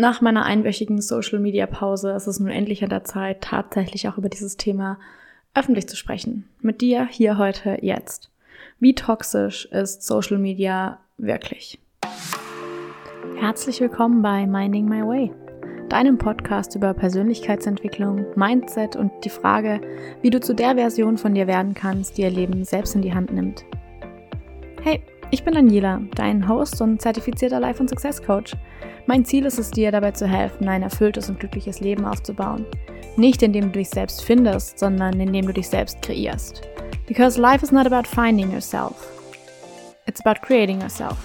[0.00, 4.16] Nach meiner einwöchigen Social Media Pause ist es nun endlich an der Zeit, tatsächlich auch
[4.16, 4.96] über dieses Thema
[5.56, 6.48] öffentlich zu sprechen.
[6.60, 8.30] Mit dir hier heute jetzt.
[8.78, 11.80] Wie toxisch ist Social Media wirklich?
[13.40, 15.32] Herzlich willkommen bei Minding My Way,
[15.88, 19.80] deinem Podcast über Persönlichkeitsentwicklung, Mindset und die Frage,
[20.22, 23.14] wie du zu der Version von dir werden kannst, die ihr Leben selbst in die
[23.14, 23.64] Hand nimmt.
[24.80, 28.56] Hey, ich bin Daniela, dein Host und zertifizierter Life- und Success Coach.
[29.06, 32.64] Mein Ziel ist es, dir dabei zu helfen, ein erfülltes und glückliches Leben aufzubauen.
[33.16, 36.62] Nicht indem du dich selbst findest, sondern indem du dich selbst kreierst.
[37.06, 38.94] Because life is not about finding yourself.
[40.06, 41.16] It's about creating yourself.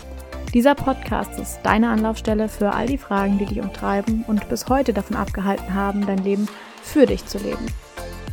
[0.53, 4.93] Dieser Podcast ist deine Anlaufstelle für all die Fragen, die dich umtreiben und bis heute
[4.93, 6.47] davon abgehalten haben, dein Leben
[6.83, 7.65] für dich zu leben.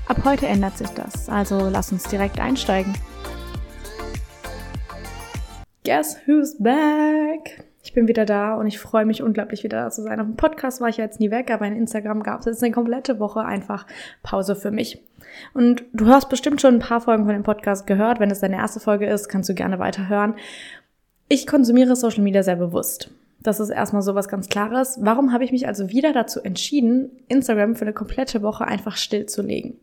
[0.07, 2.93] Ab heute ändert sich das, also lass uns direkt einsteigen.
[5.91, 7.65] Guess who's back?
[7.83, 10.21] Ich bin wieder da und ich freue mich unglaublich wieder da zu sein.
[10.21, 12.63] Auf dem Podcast war ich ja jetzt nie weg, aber in Instagram gab es jetzt
[12.63, 13.89] eine komplette Woche einfach
[14.23, 15.03] Pause für mich.
[15.53, 18.21] Und du hast bestimmt schon ein paar Folgen von dem Podcast gehört.
[18.21, 20.35] Wenn es deine erste Folge ist, kannst du gerne weiterhören.
[21.29, 23.11] Ich konsumiere Social Media sehr bewusst.
[23.41, 24.97] Das ist erstmal so was ganz Klares.
[25.03, 29.81] Warum habe ich mich also wieder dazu entschieden, Instagram für eine komplette Woche einfach stillzulegen?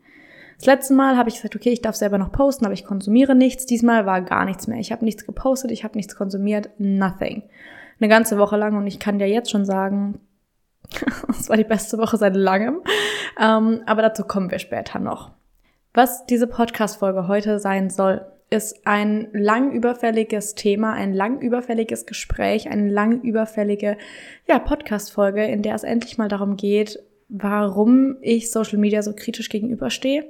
[0.58, 3.36] Das letzte Mal habe ich gesagt, okay, ich darf selber noch posten, aber ich konsumiere
[3.36, 3.66] nichts.
[3.66, 4.80] Diesmal war gar nichts mehr.
[4.80, 7.44] Ich habe nichts gepostet, ich habe nichts konsumiert, nothing.
[8.00, 10.20] Eine ganze Woche lang und ich kann dir jetzt schon sagen,
[11.30, 12.82] es war die beste Woche seit langem.
[13.40, 15.32] Ähm, aber dazu kommen wir später noch.
[15.94, 22.70] Was diese Podcast-Folge heute sein soll, ist ein lang überfälliges Thema, ein lang überfälliges Gespräch,
[22.70, 23.98] eine lang überfällige
[24.48, 29.50] ja, Podcast-Folge, in der es endlich mal darum geht, warum ich Social Media so kritisch
[29.50, 30.26] gegenüberstehe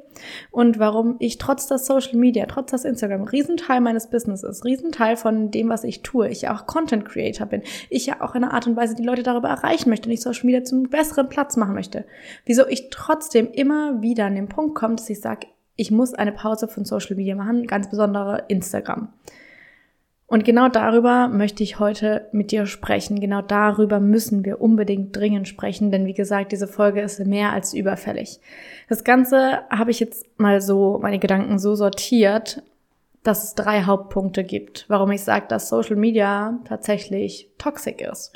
[0.50, 5.52] und warum ich trotz des Social Media, trotz des Instagram, Riesenteil meines Businesses, Riesenteil von
[5.52, 8.54] dem, was ich tue, ich ja auch Content Creator bin, ich ja auch in einer
[8.54, 11.56] Art und Weise die Leute darüber erreichen möchte und ich Social Media zum besseren Platz
[11.56, 12.06] machen möchte.
[12.46, 16.32] Wieso ich trotzdem immer wieder an den Punkt komme, dass ich sage, ich muss eine
[16.32, 19.14] Pause von Social Media machen, ganz besondere Instagram.
[20.30, 23.22] Und genau darüber möchte ich heute mit dir sprechen.
[23.22, 27.74] Genau darüber müssen wir unbedingt dringend sprechen, denn wie gesagt, diese Folge ist mehr als
[27.74, 28.42] überfällig.
[28.90, 32.62] Das Ganze habe ich jetzt mal so, meine Gedanken so sortiert,
[33.24, 38.34] dass es drei Hauptpunkte gibt, warum ich sage, dass Social Media tatsächlich toxisch ist.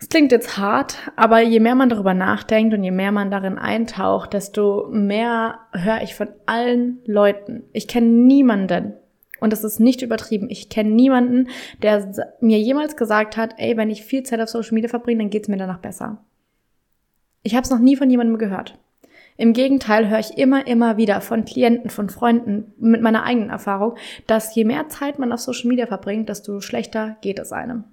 [0.00, 3.58] Es klingt jetzt hart, aber je mehr man darüber nachdenkt und je mehr man darin
[3.58, 7.64] eintaucht, desto mehr höre ich von allen Leuten.
[7.72, 8.94] Ich kenne niemanden,
[9.40, 10.50] und das ist nicht übertrieben.
[10.50, 11.48] Ich kenne niemanden,
[11.82, 15.30] der mir jemals gesagt hat, ey, wenn ich viel Zeit auf Social Media verbringe, dann
[15.30, 16.18] geht's mir danach besser.
[17.42, 18.78] Ich habe es noch nie von jemandem gehört.
[19.36, 23.94] Im Gegenteil höre ich immer, immer wieder von Klienten, von Freunden mit meiner eigenen Erfahrung,
[24.26, 27.84] dass je mehr Zeit man auf Social Media verbringt, desto schlechter geht es einem.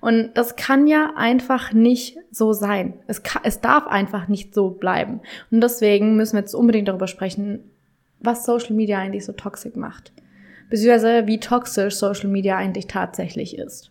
[0.00, 2.94] Und das kann ja einfach nicht so sein.
[3.06, 5.20] Es, kann, es darf einfach nicht so bleiben.
[5.52, 7.70] Und deswegen müssen wir jetzt unbedingt darüber sprechen,
[8.18, 10.12] was Social Media eigentlich so toxisch macht
[10.70, 13.90] beziehungsweise wie toxisch Social Media eigentlich tatsächlich ist.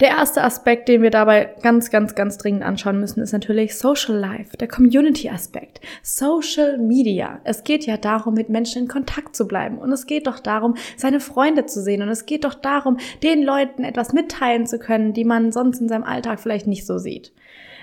[0.00, 4.16] Der erste Aspekt, den wir dabei ganz, ganz, ganz dringend anschauen müssen, ist natürlich Social
[4.16, 5.80] Life, der Community-Aspekt.
[6.02, 7.40] Social Media.
[7.44, 9.76] Es geht ja darum, mit Menschen in Kontakt zu bleiben.
[9.76, 12.00] Und es geht doch darum, seine Freunde zu sehen.
[12.00, 15.88] Und es geht doch darum, den Leuten etwas mitteilen zu können, die man sonst in
[15.88, 17.34] seinem Alltag vielleicht nicht so sieht.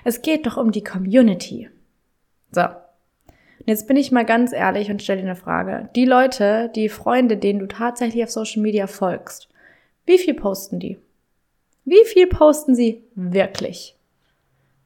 [0.04, 1.70] Es geht doch um die Community.
[2.52, 2.64] So,
[3.68, 5.90] und jetzt bin ich mal ganz ehrlich und stelle dir eine Frage.
[5.94, 9.50] Die Leute, die Freunde, denen du tatsächlich auf Social Media folgst,
[10.06, 10.98] wie viel posten die?
[11.84, 13.98] Wie viel posten sie wirklich?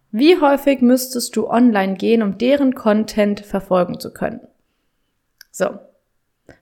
[0.09, 4.39] Wie häufig müsstest du online gehen, um deren Content verfolgen zu können?
[5.51, 5.77] So.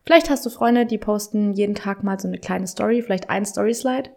[0.03, 3.45] Vielleicht hast du Freunde, die posten jeden Tag mal so eine kleine Story, vielleicht ein
[3.45, 4.09] Story-Slide.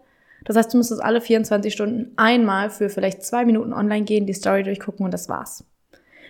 [0.43, 4.33] Das heißt, du müsstest alle 24 Stunden einmal für vielleicht zwei Minuten online gehen, die
[4.33, 5.63] Story durchgucken und das war's.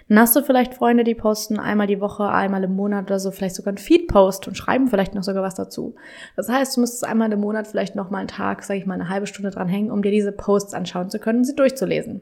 [0.10, 3.32] Dann hast du vielleicht Freunde, die posten einmal die Woche, einmal im Monat oder so,
[3.32, 5.96] vielleicht sogar einen Feed-Post und schreiben vielleicht noch sogar was dazu.
[6.36, 8.96] Das heißt, du müsstest einmal im Monat vielleicht noch mal einen Tag, sage ich mal,
[8.96, 12.22] eine halbe Stunde dran hängen, um dir diese Posts anschauen zu können und sie durchzulesen.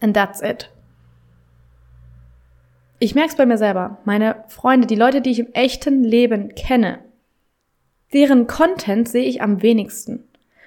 [0.00, 0.70] And that's it.
[2.98, 3.98] Ich merke es bei mir selber.
[4.04, 7.00] Meine Freunde, die Leute, die ich im echten Leben kenne,
[8.12, 10.24] deren Content sehe ich am wenigsten.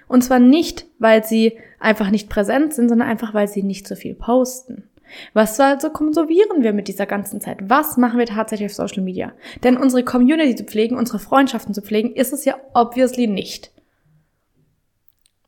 [0.07, 3.95] Und zwar nicht, weil sie einfach nicht präsent sind, sondern einfach, weil sie nicht so
[3.95, 4.88] viel posten.
[5.33, 7.57] Was also konservieren wir mit dieser ganzen Zeit?
[7.61, 9.33] Was machen wir tatsächlich auf Social Media?
[9.63, 13.71] Denn unsere Community zu pflegen, unsere Freundschaften zu pflegen, ist es ja obviously nicht.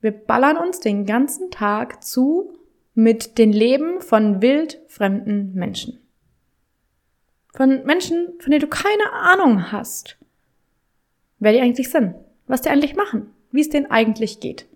[0.02, 2.54] Wir ballern uns den ganzen Tag zu
[2.94, 6.00] mit den Leben von wildfremden Menschen.
[7.54, 10.18] Von Menschen, von denen du keine Ahnung hast,
[11.40, 12.16] wer die eigentlich sind,
[12.48, 14.68] was die eigentlich machen, wie es denen eigentlich geht.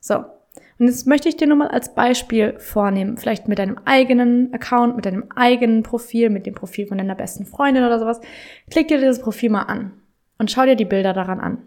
[0.00, 0.24] So.
[0.78, 4.94] Und jetzt möchte ich dir nur mal als Beispiel vornehmen, vielleicht mit deinem eigenen Account,
[4.94, 8.20] mit deinem eigenen Profil, mit dem Profil von deiner besten Freundin oder sowas.
[8.70, 9.92] Klick dir dieses Profil mal an
[10.38, 11.58] und schau dir die Bilder daran an.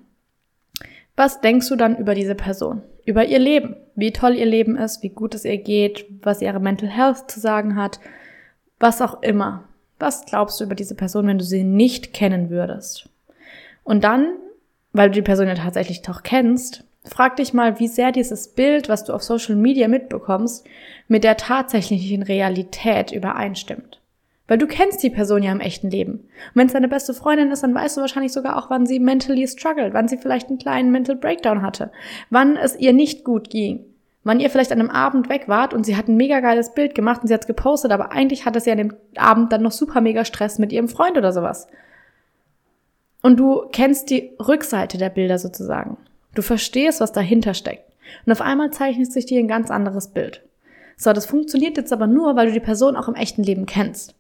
[1.17, 2.83] Was denkst du dann über diese Person?
[3.05, 3.75] Über ihr Leben?
[3.95, 7.41] Wie toll ihr Leben ist, wie gut es ihr geht, was ihre Mental Health zu
[7.41, 7.99] sagen hat,
[8.79, 9.65] was auch immer.
[9.99, 13.09] Was glaubst du über diese Person, wenn du sie nicht kennen würdest?
[13.83, 14.35] Und dann,
[14.93, 18.89] weil du die Person ja tatsächlich doch kennst, frag dich mal, wie sehr dieses Bild,
[18.89, 20.65] was du auf Social Media mitbekommst,
[21.07, 23.99] mit der tatsächlichen Realität übereinstimmt.
[24.47, 26.13] Weil du kennst die Person ja im echten Leben.
[26.13, 28.99] Und wenn es deine beste Freundin ist, dann weißt du wahrscheinlich sogar auch, wann sie
[28.99, 31.91] mentally struggled, wann sie vielleicht einen kleinen Mental Breakdown hatte,
[32.29, 33.85] wann es ihr nicht gut ging,
[34.23, 36.95] wann ihr vielleicht an einem Abend weg wart und sie hat ein mega geiles Bild
[36.95, 39.71] gemacht und sie hat es gepostet, aber eigentlich hatte sie an dem Abend dann noch
[39.71, 41.67] super mega Stress mit ihrem Freund oder sowas.
[43.21, 45.97] Und du kennst die Rückseite der Bilder sozusagen.
[46.35, 47.91] Du verstehst, was dahinter steckt.
[48.25, 50.43] Und auf einmal zeichnet sich dir ein ganz anderes Bild.
[50.97, 54.15] So, das funktioniert jetzt aber nur, weil du die Person auch im echten Leben kennst.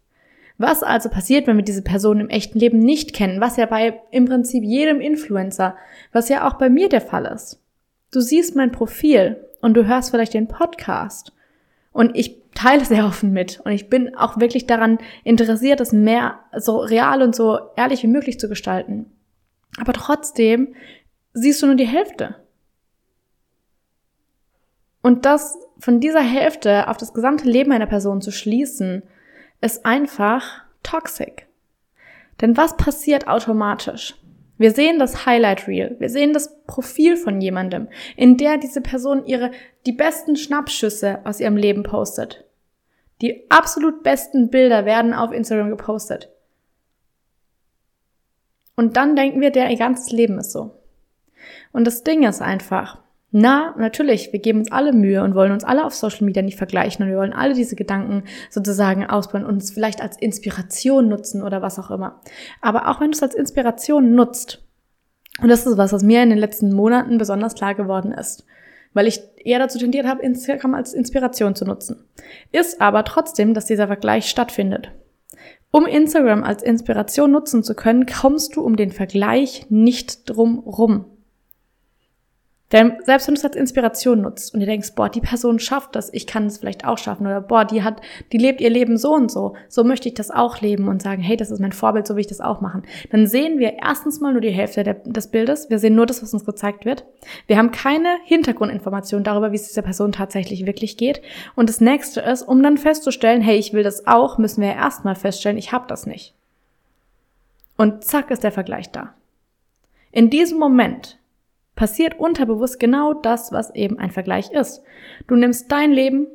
[0.57, 3.99] Was also passiert, wenn wir diese Person im echten Leben nicht kennen, was ja bei
[4.11, 5.75] im Prinzip jedem Influencer,
[6.11, 7.59] was ja auch bei mir der Fall ist.
[8.11, 11.33] Du siehst mein Profil und du hörst vielleicht den Podcast
[11.91, 16.39] und ich teile sehr offen mit und ich bin auch wirklich daran interessiert, das mehr
[16.57, 19.05] so real und so ehrlich wie möglich zu gestalten.
[19.79, 20.75] Aber trotzdem
[21.33, 22.35] siehst du nur die Hälfte.
[25.01, 29.03] Und das von dieser Hälfte auf das gesamte Leben einer Person zu schließen,
[29.61, 31.47] ist einfach toxic.
[32.39, 34.15] Denn was passiert automatisch?
[34.57, 39.25] Wir sehen das Highlight Reel, wir sehen das Profil von jemandem, in der diese Person
[39.25, 39.51] ihre,
[39.87, 42.45] die besten Schnappschüsse aus ihrem Leben postet.
[43.21, 46.29] Die absolut besten Bilder werden auf Instagram gepostet.
[48.75, 50.80] Und dann denken wir, der ihr ganzes Leben ist so.
[51.71, 52.99] Und das Ding ist einfach,
[53.31, 56.57] na, natürlich, wir geben uns alle Mühe und wollen uns alle auf Social Media nicht
[56.57, 61.41] vergleichen und wir wollen alle diese Gedanken sozusagen ausbauen und uns vielleicht als Inspiration nutzen
[61.41, 62.19] oder was auch immer.
[62.59, 64.63] Aber auch wenn du es als Inspiration nutzt,
[65.41, 68.45] und das ist was, was mir in den letzten Monaten besonders klar geworden ist,
[68.93, 72.03] weil ich eher dazu tendiert habe, Instagram als Inspiration zu nutzen,
[72.51, 74.91] ist aber trotzdem, dass dieser Vergleich stattfindet.
[75.71, 81.05] Um Instagram als Inspiration nutzen zu können, kommst du um den Vergleich nicht drum rum.
[82.71, 85.95] Denn selbst wenn du es als Inspiration nutzt und dir denkst, boah, die Person schafft
[85.95, 88.01] das, ich kann es vielleicht auch schaffen oder boah, die hat,
[88.31, 91.21] die lebt ihr Leben so und so, so möchte ich das auch leben und sagen,
[91.21, 92.83] hey, das ist mein Vorbild, so will ich das auch machen.
[93.09, 96.23] Dann sehen wir erstens mal nur die Hälfte der, des Bildes, wir sehen nur das,
[96.23, 97.05] was uns gezeigt wird.
[97.47, 101.21] Wir haben keine Hintergrundinformation darüber, wie es dieser Person tatsächlich wirklich geht.
[101.55, 105.15] Und das nächste ist, um dann festzustellen, hey, ich will das auch, müssen wir erstmal
[105.15, 106.33] feststellen, ich habe das nicht.
[107.77, 109.13] Und zack ist der Vergleich da.
[110.11, 111.17] In diesem Moment
[111.81, 114.83] passiert unterbewusst genau das, was eben ein Vergleich ist.
[115.25, 116.27] Du nimmst dein Leben,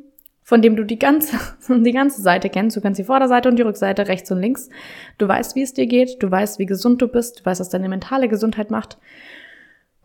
[0.43, 1.39] von dem du die ganze,
[1.69, 2.77] die ganze Seite kennst.
[2.77, 4.71] Du kennst die Vorderseite und die Rückseite, rechts und links.
[5.19, 6.21] Du weißt, wie es dir geht.
[6.21, 7.39] Du weißt, wie gesund du bist.
[7.39, 8.99] Du weißt, was deine mentale Gesundheit macht.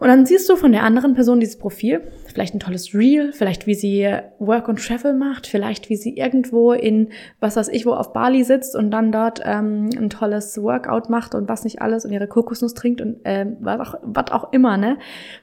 [0.01, 3.67] Und dann siehst du von der anderen Person dieses Profil, vielleicht ein tolles Reel, vielleicht
[3.67, 7.09] wie sie Work and Travel macht, vielleicht wie sie irgendwo in,
[7.39, 11.35] was weiß ich, wo auf Bali sitzt und dann dort ähm, ein tolles Workout macht
[11.35, 14.75] und was nicht alles und ihre Kokosnuss trinkt und ähm, was, auch, was auch immer,
[14.75, 14.97] ne?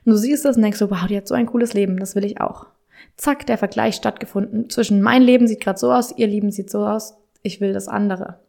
[0.05, 2.17] Und du siehst das und denkst so, wow, die hat so ein cooles Leben, das
[2.17, 2.67] will ich auch.
[3.17, 6.85] Zack, der Vergleich stattgefunden zwischen mein Leben sieht gerade so aus, ihr Leben sieht so
[6.85, 8.41] aus, ich will das andere.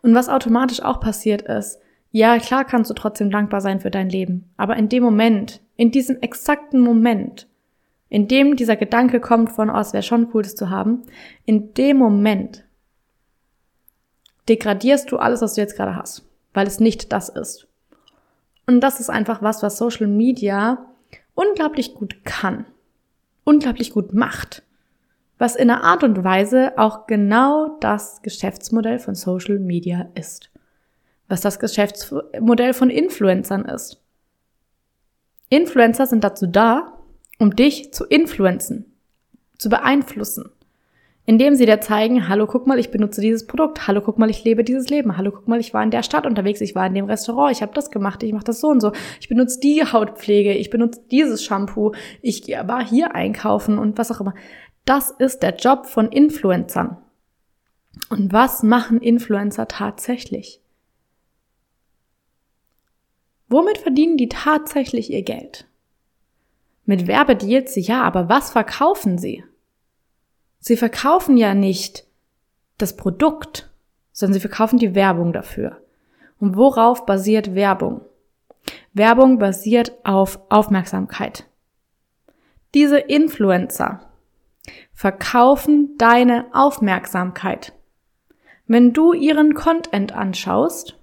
[0.00, 1.78] Und was automatisch auch passiert ist,
[2.14, 4.48] ja, klar kannst du trotzdem dankbar sein für dein Leben.
[4.56, 7.48] Aber in dem Moment, in diesem exakten Moment,
[8.08, 11.02] in dem dieser Gedanke kommt von, oh, es wäre schon cool, das zu haben,
[11.44, 12.62] in dem Moment
[14.48, 17.66] degradierst du alles, was du jetzt gerade hast, weil es nicht das ist.
[18.64, 20.86] Und das ist einfach was, was Social Media
[21.34, 22.64] unglaublich gut kann,
[23.42, 24.62] unglaublich gut macht,
[25.38, 30.53] was in einer Art und Weise auch genau das Geschäftsmodell von Social Media ist
[31.28, 34.00] was das Geschäftsmodell von Influencern ist.
[35.48, 36.98] Influencer sind dazu da,
[37.38, 38.86] um dich zu influenzen,
[39.58, 40.50] zu beeinflussen,
[41.26, 44.44] indem sie dir zeigen, hallo, guck mal, ich benutze dieses Produkt, hallo, guck mal, ich
[44.44, 46.94] lebe dieses Leben, hallo, guck mal, ich war in der Stadt unterwegs, ich war in
[46.94, 49.84] dem Restaurant, ich habe das gemacht, ich mache das so und so, ich benutze die
[49.84, 54.34] Hautpflege, ich benutze dieses Shampoo, ich war hier einkaufen und was auch immer.
[54.84, 56.98] Das ist der Job von Influencern.
[58.10, 60.63] Und was machen Influencer tatsächlich?
[63.54, 65.68] Womit verdienen die tatsächlich ihr Geld?
[66.86, 69.44] Mit Werbedeals, ja, aber was verkaufen sie?
[70.58, 72.04] Sie verkaufen ja nicht
[72.78, 73.70] das Produkt,
[74.10, 75.80] sondern sie verkaufen die Werbung dafür.
[76.40, 78.00] Und worauf basiert Werbung?
[78.92, 81.46] Werbung basiert auf Aufmerksamkeit.
[82.74, 84.10] Diese Influencer
[84.92, 87.72] verkaufen deine Aufmerksamkeit.
[88.66, 90.98] Wenn du ihren Content anschaust,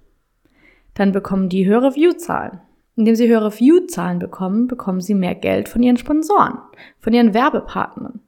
[1.02, 2.60] dann bekommen die höhere Viewzahlen.
[2.94, 6.58] Indem sie höhere Viewzahlen bekommen, bekommen sie mehr Geld von ihren Sponsoren,
[7.00, 8.20] von ihren Werbepartnern,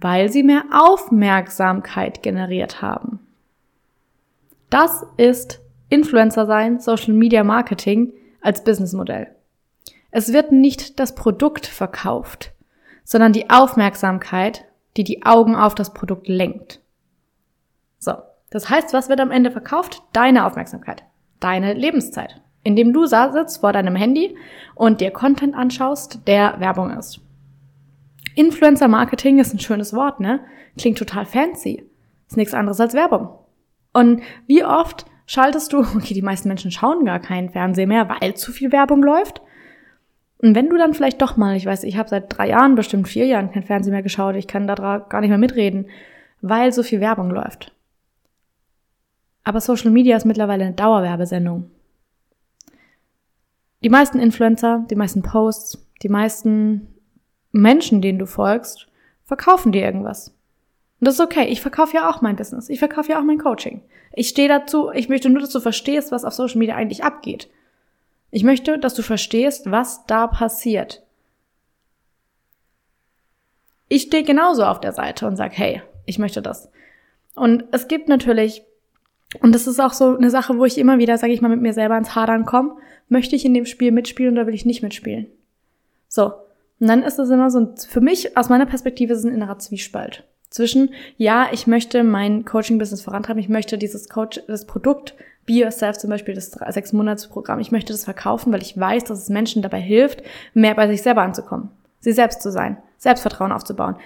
[0.00, 3.20] weil sie mehr Aufmerksamkeit generiert haben.
[4.70, 9.28] Das ist Influencer sein, Social Media Marketing als Businessmodell.
[10.10, 12.52] Es wird nicht das Produkt verkauft,
[13.04, 14.64] sondern die Aufmerksamkeit,
[14.96, 16.80] die die Augen auf das Produkt lenkt.
[17.98, 18.14] So,
[18.50, 20.02] das heißt, was wird am Ende verkauft?
[20.12, 21.04] Deine Aufmerksamkeit,
[21.40, 24.36] deine Lebenszeit, indem du sitzt vor deinem Handy
[24.74, 27.20] und dir Content anschaust, der Werbung ist.
[28.34, 30.40] Influencer Marketing ist ein schönes Wort, ne?
[30.78, 31.84] Klingt total fancy.
[32.28, 33.30] Ist nichts anderes als Werbung.
[33.92, 38.34] Und wie oft schaltest du, okay, die meisten Menschen schauen gar keinen Fernseher mehr, weil
[38.34, 39.40] zu viel Werbung läuft.
[40.38, 43.08] Und wenn du dann vielleicht doch mal, ich weiß, ich habe seit drei Jahren, bestimmt
[43.08, 44.74] vier Jahren kein Fernsehen mehr geschaut, ich kann da
[45.08, 45.88] gar nicht mehr mitreden,
[46.42, 47.72] weil so viel Werbung läuft.
[49.46, 51.70] Aber Social Media ist mittlerweile eine Dauerwerbesendung.
[53.84, 56.92] Die meisten Influencer, die meisten Posts, die meisten
[57.52, 58.88] Menschen, denen du folgst,
[59.24, 60.34] verkaufen dir irgendwas.
[60.98, 61.46] Und das ist okay.
[61.46, 62.68] Ich verkaufe ja auch mein Business.
[62.68, 63.82] Ich verkaufe ja auch mein Coaching.
[64.12, 67.48] Ich stehe dazu, ich möchte nur, dass du verstehst, was auf Social Media eigentlich abgeht.
[68.32, 71.04] Ich möchte, dass du verstehst, was da passiert.
[73.86, 76.68] Ich stehe genauso auf der Seite und sage, hey, ich möchte das.
[77.36, 78.65] Und es gibt natürlich
[79.40, 81.62] und das ist auch so eine Sache, wo ich immer wieder, sage ich mal, mit
[81.62, 82.76] mir selber ins Hadern komme.
[83.08, 85.26] Möchte ich in dem Spiel mitspielen oder will ich nicht mitspielen?
[86.08, 86.32] So.
[86.78, 89.58] Und dann ist es immer so, für mich, aus meiner Perspektive, ist es ein innerer
[89.58, 90.24] Zwiespalt.
[90.50, 95.14] Zwischen, ja, ich möchte mein Coaching-Business vorantreiben, ich möchte dieses Coach, das Produkt
[95.44, 99.04] Be Yourself zum Beispiel, das sechs Monats Programm, ich möchte das verkaufen, weil ich weiß,
[99.04, 100.22] dass es Menschen dabei hilft,
[100.54, 103.96] mehr bei sich selber anzukommen, sie selbst zu sein, Selbstvertrauen aufzubauen,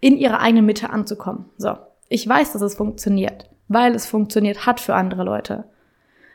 [0.00, 1.46] in ihre eigene Mitte anzukommen.
[1.58, 1.76] So.
[2.08, 5.64] Ich weiß, dass es funktioniert weil es funktioniert hat für andere Leute.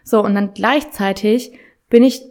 [0.04, 1.58] So, und dann gleichzeitig
[1.90, 2.24] bin ich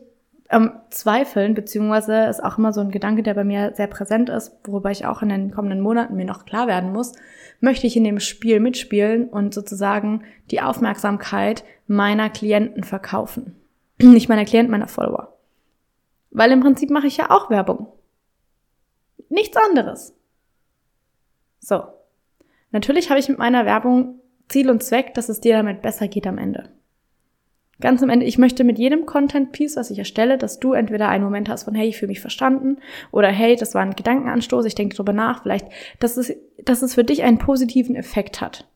[0.49, 4.53] am Zweifeln, beziehungsweise ist auch immer so ein Gedanke, der bei mir sehr präsent ist,
[4.65, 7.13] worüber ich auch in den kommenden Monaten mir noch klar werden muss,
[7.61, 13.57] möchte ich in dem Spiel mitspielen und sozusagen die Aufmerksamkeit meiner Klienten verkaufen.
[13.99, 15.37] Nicht meiner Klienten, meiner Follower.
[16.31, 17.89] Weil im Prinzip mache ich ja auch Werbung.
[19.29, 20.15] Nichts anderes.
[21.61, 21.83] So.
[22.71, 26.27] Natürlich habe ich mit meiner Werbung Ziel und Zweck, dass es dir damit besser geht
[26.27, 26.71] am Ende.
[27.79, 31.25] Ganz am Ende, ich möchte mit jedem Content-Piece, was ich erstelle, dass du entweder einen
[31.25, 32.79] Moment hast von, hey, ich fühle mich verstanden
[33.13, 35.67] oder hey, das war ein Gedankenanstoß, ich denke drüber nach, vielleicht,
[36.01, 36.35] dass es,
[36.65, 38.67] dass es für dich einen positiven Effekt hat.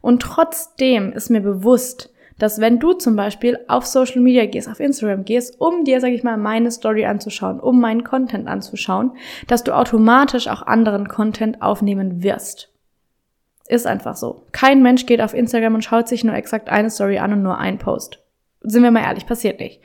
[0.00, 4.80] Und trotzdem ist mir bewusst, dass wenn du zum Beispiel auf Social Media gehst, auf
[4.80, 9.12] Instagram gehst, um dir, sag ich mal, meine Story anzuschauen, um meinen Content anzuschauen,
[9.46, 12.70] dass du automatisch auch anderen Content aufnehmen wirst.
[13.68, 14.46] Ist einfach so.
[14.52, 17.58] Kein Mensch geht auf Instagram und schaut sich nur exakt eine Story an und nur
[17.58, 18.18] ein Post.
[18.62, 19.80] Sind wir mal ehrlich, passiert nicht.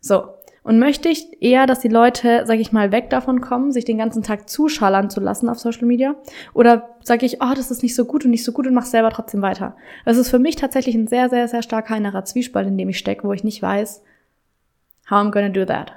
[0.00, 0.24] So.
[0.62, 3.98] Und möchte ich eher, dass die Leute, sag ich mal, weg davon kommen, sich den
[3.98, 6.14] ganzen Tag zuschallern zu lassen auf Social Media?
[6.52, 8.84] Oder sage ich, oh, das ist nicht so gut und nicht so gut und mach
[8.84, 9.76] selber trotzdem weiter?
[10.04, 12.98] Das ist für mich tatsächlich ein sehr, sehr, sehr starker innerer Zwiespalt, in dem ich
[12.98, 14.02] stecke, wo ich nicht weiß,
[15.10, 15.92] how I'm gonna do that.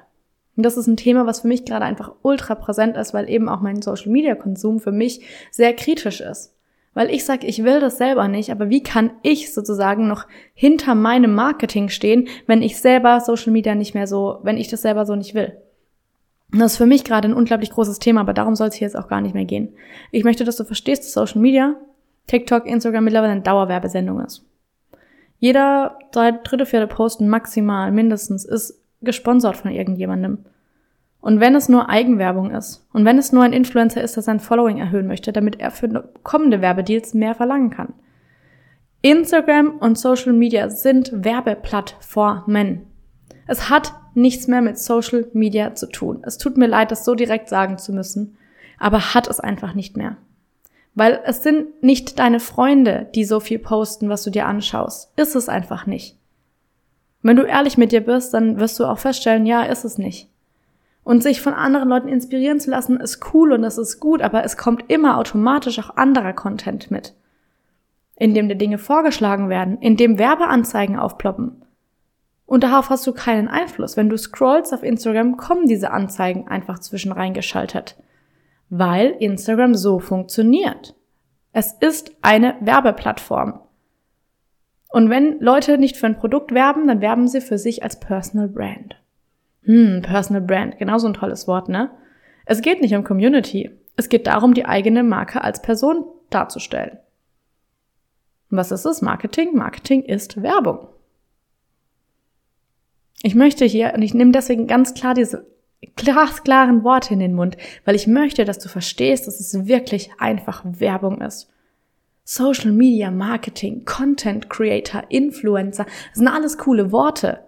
[0.55, 3.49] Und das ist ein Thema, was für mich gerade einfach ultra präsent ist, weil eben
[3.49, 6.53] auch mein Social Media Konsum für mich sehr kritisch ist.
[6.93, 10.93] Weil ich sage, ich will das selber nicht, aber wie kann ich sozusagen noch hinter
[10.93, 15.05] meinem Marketing stehen, wenn ich selber Social Media nicht mehr so, wenn ich das selber
[15.05, 15.57] so nicht will?
[16.53, 18.97] Das ist für mich gerade ein unglaublich großes Thema, aber darum soll es hier jetzt
[18.97, 19.73] auch gar nicht mehr gehen.
[20.11, 21.75] Ich möchte, dass du verstehst, dass Social Media,
[22.27, 24.45] TikTok, Instagram mittlerweile eine Dauerwerbesendung ist.
[25.39, 30.39] Jeder dritte, vierte Posten maximal, mindestens, ist gesponsert von irgendjemandem.
[31.21, 34.39] Und wenn es nur Eigenwerbung ist und wenn es nur ein Influencer ist, der sein
[34.39, 37.93] Following erhöhen möchte, damit er für kommende Werbedeals mehr verlangen kann.
[39.03, 42.87] Instagram und Social Media sind Werbeplattformen.
[43.47, 46.23] Es hat nichts mehr mit Social Media zu tun.
[46.25, 48.37] Es tut mir leid, das so direkt sagen zu müssen,
[48.79, 50.17] aber hat es einfach nicht mehr.
[50.93, 55.11] Weil es sind nicht deine Freunde, die so viel posten, was du dir anschaust.
[55.17, 56.17] Ist es einfach nicht.
[57.21, 60.30] Wenn du ehrlich mit dir bist, dann wirst du auch feststellen, ja, ist es nicht.
[61.03, 64.43] Und sich von anderen Leuten inspirieren zu lassen, ist cool und das ist gut, aber
[64.43, 67.15] es kommt immer automatisch auch anderer Content mit.
[68.15, 71.65] In dem dir Dinge vorgeschlagen werden, in dem Werbeanzeigen aufploppen.
[72.45, 73.97] Und darauf hast du keinen Einfluss.
[73.97, 77.95] Wenn du scrollst auf Instagram, kommen diese Anzeigen einfach zwischen reingeschaltet.
[78.69, 80.93] Weil Instagram so funktioniert.
[81.53, 83.59] Es ist eine Werbeplattform.
[84.89, 88.49] Und wenn Leute nicht für ein Produkt werben, dann werben sie für sich als Personal
[88.49, 89.00] Brand.
[89.63, 91.91] Hm, Personal Brand, genauso ein tolles Wort, ne?
[92.45, 93.71] Es geht nicht um Community.
[93.95, 96.97] Es geht darum, die eigene Marke als Person darzustellen.
[98.49, 99.01] Was ist es?
[99.01, 99.55] Marketing?
[99.55, 100.87] Marketing ist Werbung.
[103.23, 105.45] Ich möchte hier, und ich nehme deswegen ganz klar diese
[105.95, 110.63] glasklaren Worte in den Mund, weil ich möchte, dass du verstehst, dass es wirklich einfach
[110.65, 111.49] Werbung ist.
[112.23, 117.39] Social Media Marketing, Content Creator, Influencer, das sind alles coole Worte.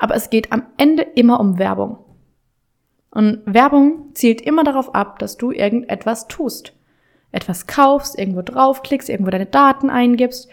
[0.00, 1.98] Aber es geht am Ende immer um Werbung.
[3.10, 6.72] Und Werbung zielt immer darauf ab, dass du irgendetwas tust.
[7.32, 10.48] Etwas kaufst, irgendwo draufklickst, irgendwo deine Daten eingibst,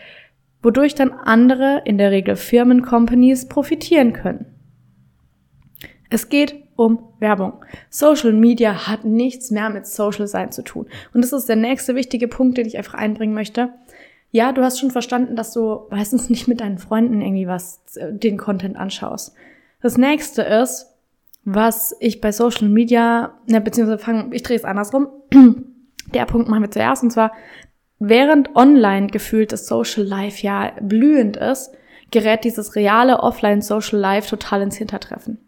[0.62, 4.46] wodurch dann andere, in der Regel Firmen, Companies, profitieren können.
[6.10, 7.54] Es geht um Werbung.
[7.90, 10.88] Social Media hat nichts mehr mit Social Sein zu tun.
[11.14, 13.70] Und das ist der nächste wichtige Punkt, den ich einfach einbringen möchte.
[14.38, 18.14] Ja, du hast schon verstanden, dass du meistens nicht mit deinen Freunden irgendwie was, äh,
[18.14, 19.34] den Content anschaust.
[19.82, 20.94] Das nächste ist,
[21.44, 25.08] was ich bei Social Media, ne, beziehungsweise fangen, ich drehe es andersrum.
[26.14, 27.32] Der Punkt machen wir zuerst, und zwar,
[27.98, 31.72] während online gefühlt das Social Life ja blühend ist,
[32.12, 35.40] gerät dieses reale Offline Social Life total ins Hintertreffen.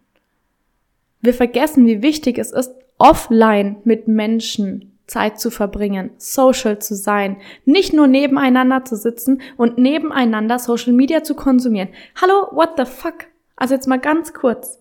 [1.21, 7.37] Wir vergessen, wie wichtig es ist, offline mit Menschen Zeit zu verbringen, social zu sein,
[7.65, 11.89] nicht nur nebeneinander zu sitzen und nebeneinander Social Media zu konsumieren.
[12.21, 13.25] Hallo, what the fuck?
[13.55, 14.79] Also jetzt mal ganz kurz.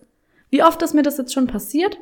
[0.49, 1.97] Wie oft ist mir das jetzt schon passiert?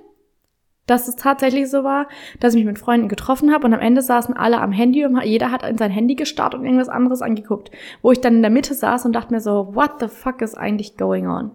[0.86, 2.08] Dass es tatsächlich so war,
[2.40, 5.22] dass ich mich mit Freunden getroffen habe und am Ende saßen alle am Handy und
[5.24, 7.72] jeder hat in sein Handy gestartet und irgendwas anderes angeguckt.
[8.02, 10.56] Wo ich dann in der Mitte saß und dachte mir so, what the fuck is
[10.56, 11.52] eigentlich going on?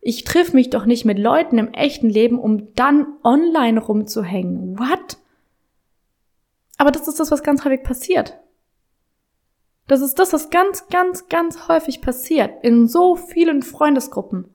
[0.00, 4.78] Ich triff mich doch nicht mit Leuten im echten Leben, um dann online rumzuhängen.
[4.78, 5.18] What?
[6.78, 8.38] Aber das ist das, was ganz häufig passiert.
[9.88, 14.46] Das ist das, was ganz, ganz, ganz häufig passiert in so vielen Freundesgruppen.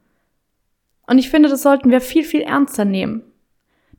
[1.06, 3.24] Und ich finde, das sollten wir viel, viel ernster nehmen.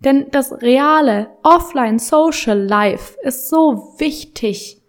[0.00, 4.81] Denn das reale Offline Social Life ist so wichtig.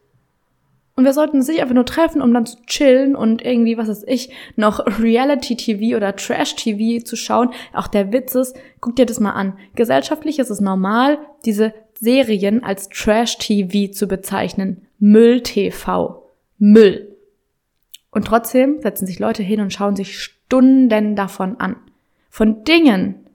[0.95, 4.03] Und wir sollten sich einfach nur treffen, um dann zu chillen und irgendwie, was weiß
[4.07, 7.51] ich, noch Reality TV oder Trash TV zu schauen.
[7.73, 9.57] Auch der Witz ist, guck dir das mal an.
[9.75, 14.87] Gesellschaftlich ist es normal, diese Serien als Trash TV zu bezeichnen.
[14.99, 16.23] Müll TV.
[16.57, 17.15] Müll.
[18.11, 21.75] Und trotzdem setzen sich Leute hin und schauen sich Stunden davon an.
[22.29, 23.27] Von Dingen,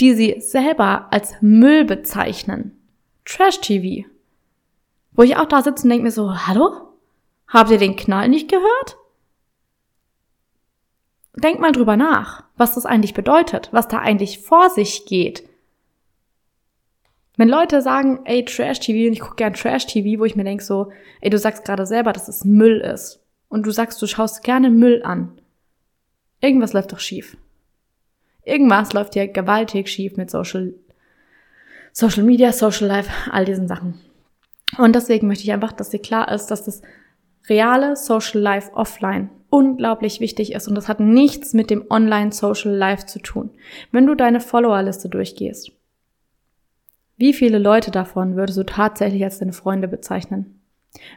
[0.00, 2.78] die sie selber als Müll bezeichnen.
[3.24, 4.08] Trash TV.
[5.12, 6.94] Wo ich auch da sitze und denke mir so, hallo?
[7.48, 8.96] Habt ihr den Knall nicht gehört?
[11.34, 15.48] Denkt mal drüber nach, was das eigentlich bedeutet, was da eigentlich vor sich geht.
[17.40, 20.92] Wenn Leute sagen, ey, Trash-TV, und ich gucke gern Trash-TV, wo ich mir denke so,
[21.22, 23.24] ey, du sagst gerade selber, dass es Müll ist.
[23.48, 25.40] Und du sagst, du schaust gerne Müll an.
[26.42, 27.38] Irgendwas läuft doch schief.
[28.44, 30.74] Irgendwas läuft hier gewaltig schief mit Social,
[31.92, 33.98] Social Media, Social Life, all diesen Sachen.
[34.76, 36.82] Und deswegen möchte ich einfach, dass dir klar ist, dass das
[37.48, 42.72] reale Social Life offline unglaublich wichtig ist und das hat nichts mit dem Online Social
[42.72, 43.50] Life zu tun.
[43.92, 45.72] Wenn du deine Followerliste durchgehst,
[47.20, 50.58] wie viele Leute davon würdest du tatsächlich als deine Freunde bezeichnen?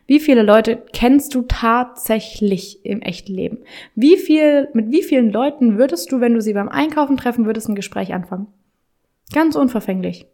[0.05, 3.59] Wie viele Leute kennst du tatsächlich im echten Leben?
[3.95, 7.69] Wie viel, mit wie vielen Leuten würdest du, wenn du sie beim Einkaufen treffen würdest,
[7.69, 8.47] ein Gespräch anfangen?
[9.31, 10.27] Ganz unverfänglich.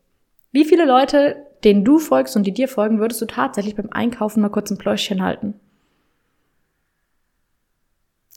[0.51, 4.41] Wie viele Leute, denen du folgst und die dir folgen, würdest du tatsächlich beim Einkaufen
[4.41, 5.53] mal kurz ein Pläuschchen halten?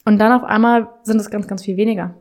[0.05, 2.15] Und dann auf einmal sind es ganz, ganz viel weniger.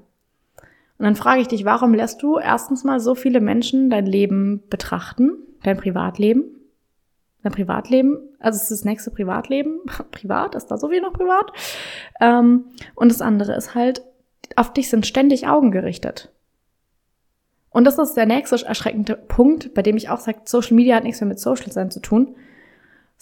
[1.02, 4.62] Und dann frage ich dich, warum lässt du erstens mal so viele Menschen dein Leben
[4.70, 5.32] betrachten,
[5.64, 6.44] dein Privatleben?
[7.42, 9.80] Dein Privatleben, also es ist das nächste Privatleben.
[10.12, 11.54] Privat, ist da so viel noch privat?
[12.20, 14.04] Ähm, und das andere ist halt,
[14.56, 16.32] auf dich sind ständig Augen gerichtet.
[17.72, 21.04] Und das ist der nächste erschreckende Punkt, bei dem ich auch sage, Social Media hat
[21.04, 22.36] nichts mehr mit Social sein zu tun.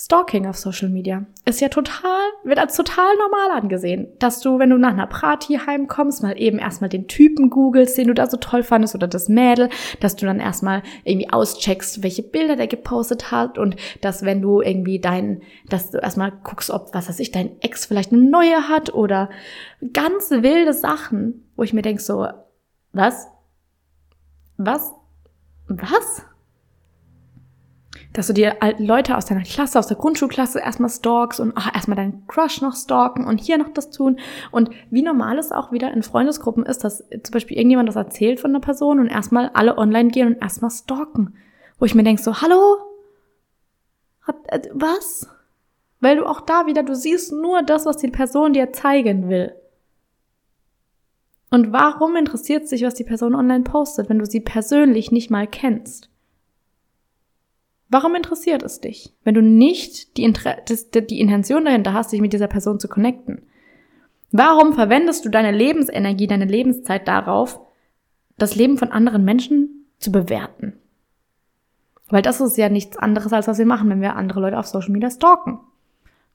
[0.01, 4.69] Stalking auf Social Media ist ja total, wird als total normal angesehen, dass du, wenn
[4.69, 8.37] du nach einer Party heimkommst, mal eben erstmal den Typen googelst, den du da so
[8.37, 9.67] toll fandest oder das Mädel,
[9.99, 14.61] dass du dann erstmal irgendwie auscheckst, welche Bilder der gepostet hat und dass wenn du
[14.61, 18.69] irgendwie dein, dass du erstmal guckst, ob, was weiß ich, dein Ex vielleicht eine neue
[18.69, 19.29] hat oder
[19.91, 22.25] ganz wilde Sachen, wo ich mir denk so,
[22.93, 23.27] was?
[24.55, 24.93] Was?
[25.67, 26.25] Was?
[28.13, 31.97] Dass du dir Leute aus deiner Klasse, aus der Grundschulklasse erstmal stalkst und ach, erstmal
[31.97, 34.19] deinen Crush noch stalken und hier noch das tun.
[34.51, 38.39] Und wie normal es auch wieder in Freundesgruppen ist, dass zum Beispiel irgendjemand das erzählt
[38.39, 41.35] von einer Person und erstmal alle online gehen und erstmal stalken.
[41.77, 42.77] Wo ich mir denke so, hallo?
[44.47, 45.29] Äh, was?
[45.99, 49.53] Weil du auch da wieder, du siehst nur das, was die Person dir zeigen will.
[51.51, 55.47] Und warum interessiert sich, was die Person online postet, wenn du sie persönlich nicht mal
[55.47, 56.08] kennst?
[57.89, 62.33] Warum interessiert es dich, wenn du nicht die, Inter die Intention dahinter hast, dich mit
[62.33, 63.41] dieser Person zu connecten?
[64.31, 67.59] Warum verwendest du deine Lebensenergie, deine Lebenszeit darauf,
[68.37, 70.79] das Leben von anderen Menschen zu bewerten?
[72.09, 74.67] Weil das ist ja nichts anderes, als was wir machen, wenn wir andere Leute auf
[74.67, 75.59] Social Media stalken.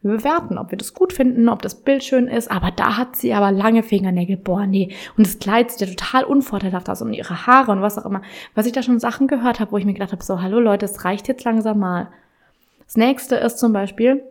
[0.05, 3.17] Wir bewerten, ob wir das gut finden, ob das Bild schön ist, aber da hat
[3.17, 4.91] sie aber lange Fingernägel, boah, nee.
[5.17, 8.21] Und das Kleid sieht ja total unvorteilhaft aus und ihre Haare und was auch immer.
[8.55, 10.85] Was ich da schon Sachen gehört habe, wo ich mir gedacht habe, so, hallo Leute,
[10.85, 12.09] es reicht jetzt langsam mal.
[12.85, 14.23] Das nächste ist zum Beispiel,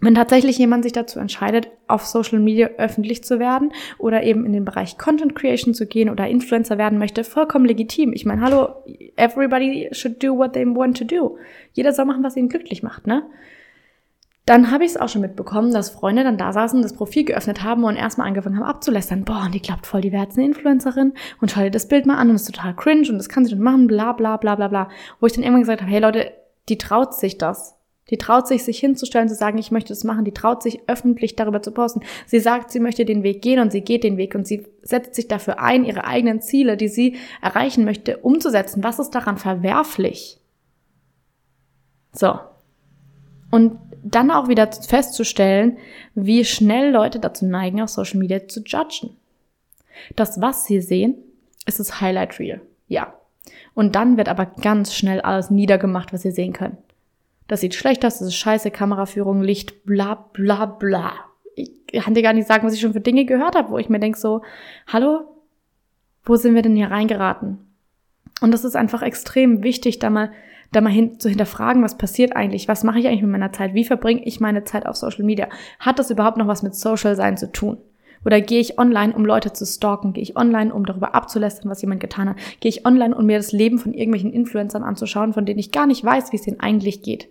[0.00, 4.52] wenn tatsächlich jemand sich dazu entscheidet, auf Social Media öffentlich zu werden oder eben in
[4.52, 8.12] den Bereich Content Creation zu gehen oder Influencer werden möchte, vollkommen legitim.
[8.12, 8.68] Ich meine, hallo,
[9.16, 11.38] everybody should do what they want to do.
[11.72, 13.24] Jeder soll machen, was ihn glücklich macht, ne?
[14.48, 17.62] Dann habe ich es auch schon mitbekommen, dass Freunde dann da saßen, das Profil geöffnet
[17.62, 19.24] haben und erstmal angefangen haben abzulästern.
[19.24, 22.06] Boah, und die klappt voll, die wäre jetzt eine Influencerin und schau dir das Bild
[22.06, 24.54] mal an und ist total cringe und das kann sie dann machen, bla bla bla
[24.54, 24.88] bla bla.
[25.20, 26.32] Wo ich dann irgendwann gesagt habe, hey Leute,
[26.70, 27.76] die traut sich das.
[28.08, 30.24] Die traut sich, sich hinzustellen, zu sagen, ich möchte das machen.
[30.24, 32.00] Die traut sich, öffentlich darüber zu posten.
[32.24, 35.14] Sie sagt, sie möchte den Weg gehen und sie geht den Weg und sie setzt
[35.14, 38.82] sich dafür ein, ihre eigenen Ziele, die sie erreichen möchte, umzusetzen.
[38.82, 40.40] Was ist daran verwerflich?
[42.12, 42.40] So.
[43.50, 45.78] Und dann auch wieder festzustellen,
[46.14, 49.16] wie schnell Leute dazu neigen, auf Social Media zu judgen.
[50.16, 51.16] Das, was sie sehen,
[51.66, 52.60] ist das Highlight Reel.
[52.86, 53.14] Ja.
[53.74, 56.78] Und dann wird aber ganz schnell alles niedergemacht, was sie sehen können.
[57.46, 61.12] Das sieht schlecht aus, das ist scheiße, Kameraführung, Licht, bla bla bla.
[61.54, 63.88] Ich kann dir gar nicht sagen, was ich schon für Dinge gehört habe, wo ich
[63.88, 64.42] mir denke so,
[64.86, 65.22] hallo,
[66.24, 67.58] wo sind wir denn hier reingeraten?
[68.40, 70.30] Und das ist einfach extrem wichtig, da mal
[70.72, 73.74] da mal hin, zu hinterfragen, was passiert eigentlich, was mache ich eigentlich mit meiner Zeit,
[73.74, 77.16] wie verbringe ich meine Zeit auf Social Media, hat das überhaupt noch was mit Social
[77.16, 77.78] Sein zu tun?
[78.24, 80.12] Oder gehe ich online, um Leute zu stalken?
[80.12, 82.36] Gehe ich online, um darüber abzulästern, was jemand getan hat?
[82.60, 85.86] Gehe ich online, um mir das Leben von irgendwelchen Influencern anzuschauen, von denen ich gar
[85.86, 87.28] nicht weiß, wie es denen eigentlich geht?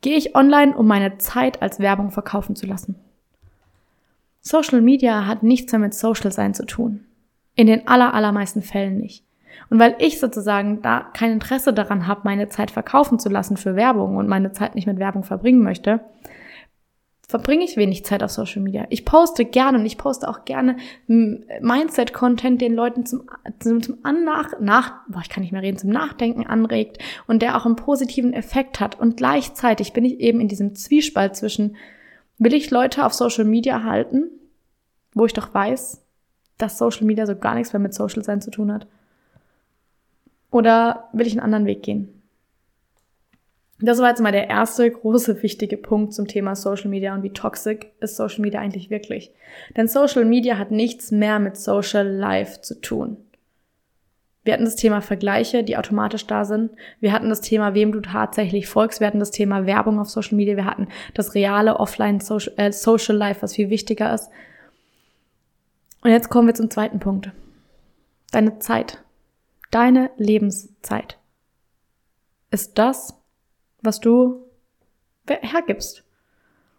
[0.00, 2.96] Gehe ich online, um meine Zeit als Werbung verkaufen zu lassen?
[4.40, 7.06] Social Media hat nichts mehr mit Social Sein zu tun.
[7.54, 9.24] In den aller, allermeisten Fällen nicht.
[9.70, 13.76] Und weil ich sozusagen da kein Interesse daran habe, meine Zeit verkaufen zu lassen für
[13.76, 16.00] Werbung und meine Zeit nicht mit Werbung verbringen möchte,
[17.26, 18.86] verbringe ich wenig Zeit auf Social Media.
[18.90, 23.22] Ich poste gerne und ich poste auch gerne Mindset-Content, den Leuten zum,
[23.58, 27.56] zum, zum nach, nach, boah, ich kann nicht mehr reden, zum Nachdenken anregt und der
[27.56, 29.00] auch einen positiven Effekt hat.
[29.00, 31.76] Und gleichzeitig bin ich eben in diesem Zwiespalt zwischen,
[32.38, 34.30] will ich Leute auf Social Media halten,
[35.14, 36.02] wo ich doch weiß,
[36.58, 38.86] dass Social Media so gar nichts mehr mit Social Sein zu tun hat.
[40.54, 42.22] Oder will ich einen anderen Weg gehen?
[43.80, 47.32] Das war jetzt mal der erste große wichtige Punkt zum Thema Social Media und wie
[47.32, 49.32] toxisch ist Social Media eigentlich wirklich.
[49.76, 53.16] Denn Social Media hat nichts mehr mit Social Life zu tun.
[54.44, 56.70] Wir hatten das Thema Vergleiche, die automatisch da sind.
[57.00, 59.00] Wir hatten das Thema, wem du tatsächlich folgst.
[59.00, 60.54] Wir hatten das Thema Werbung auf Social Media.
[60.54, 64.30] Wir hatten das reale Offline Social, äh, Social Life, was viel wichtiger ist.
[66.02, 67.32] Und jetzt kommen wir zum zweiten Punkt.
[68.30, 69.03] Deine Zeit.
[69.70, 71.18] Deine Lebenszeit
[72.50, 73.14] ist das,
[73.82, 74.44] was du
[75.26, 76.04] hergibst.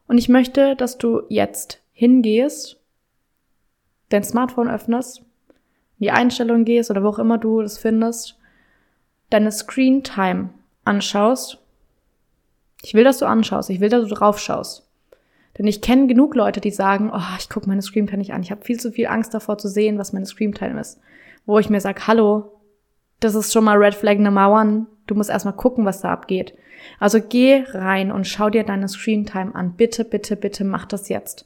[0.08, 2.80] Und ich möchte, dass du jetzt hingehst,
[4.10, 8.38] dein Smartphone öffnest, in die Einstellung gehst oder wo auch immer du das findest,
[9.30, 10.50] deine Screen Time
[10.84, 11.60] anschaust.
[12.84, 13.70] Ich will, dass du anschaust.
[13.70, 14.88] Ich will, dass du drauf schaust.
[15.58, 18.44] Denn ich kenne genug Leute, die sagen, oh, ich gucke meine Screen Time nicht an.
[18.44, 21.00] Ich habe viel zu viel Angst davor zu sehen, was meine Screen Time ist.
[21.46, 22.52] Wo ich mir sage, hallo,
[23.26, 24.86] das ist schon mal Red Flag Nummer one.
[25.08, 26.54] Du musst erstmal gucken, was da abgeht.
[27.00, 29.74] Also geh rein und schau dir deine Screen Time an.
[29.74, 31.46] Bitte, bitte, bitte mach das jetzt.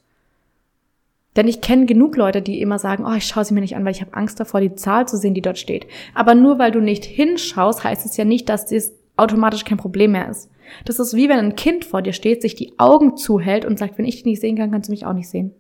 [1.36, 3.86] Denn ich kenne genug Leute, die immer sagen, oh, ich schaue sie mir nicht an,
[3.86, 5.88] weil ich habe Angst davor, die Zahl zu sehen, die dort steht.
[6.14, 10.12] Aber nur weil du nicht hinschaust, heißt es ja nicht, dass das automatisch kein Problem
[10.12, 10.50] mehr ist.
[10.86, 13.98] Das ist wie wenn ein Kind vor dir steht, sich die Augen zuhält und sagt,
[13.98, 15.54] wenn ich dich nicht sehen kann, kannst du mich auch nicht sehen.